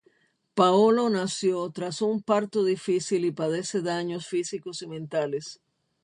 Paolo 0.55 1.11
nació 1.11 1.69
tras 1.69 2.01
un 2.01 2.23
parto 2.23 2.63
difícil 2.65 3.23
y 3.23 3.31
padece 3.31 3.83
daños 3.83 4.25
físicos 4.25 4.81
y 4.81 4.87
mentales. 4.87 5.61